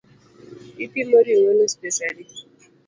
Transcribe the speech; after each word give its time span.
Ipimo 0.85 1.17
ring’o 1.25 1.51
nus 1.57 1.73
pesa 1.79 2.03
adi? 2.09 2.25